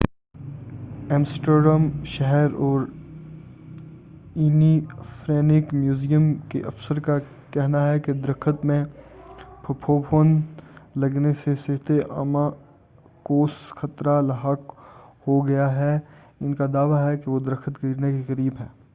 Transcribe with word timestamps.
Amsterdam 1.09 1.83
شہر 2.03 2.53
اور 2.59 2.81
Anne 4.35 4.79
Frank 5.07 5.73
museum 5.73 6.23
کے 6.49 6.61
افسروں 6.65 7.03
کا 7.03 7.17
کہنا 7.51 7.85
ہے 7.87 7.99
کہ 7.99 8.13
درخت 8.13 8.65
میں 8.65 8.83
پھپھوند 9.63 10.41
لگنے 10.97 11.33
سے 11.33 11.55
صحتِ 11.55 11.99
عامہ 12.09 12.49
کوس 13.23 13.59
خطرہ 13.71 14.21
لاحق 14.21 14.73
ہو 15.27 15.47
گیا 15.47 15.75
ہے 15.75 15.93
اور 15.93 15.99
ان 16.41 16.53
کا 16.53 16.65
دعوی 16.73 17.01
ہے 17.03 17.17
کہ 17.17 17.31
وہ 17.31 17.39
درخت 17.39 17.83
گرنے 17.83 18.11
کے 18.11 18.33
قریب 18.33 18.53
ہے 18.59 18.67